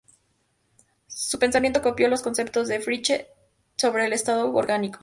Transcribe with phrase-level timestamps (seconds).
[1.05, 3.27] Su pensamiento copió los conceptos de Fichte
[3.77, 4.99] sobre el Estado orgánico.